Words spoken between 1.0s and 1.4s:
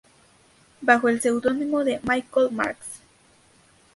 el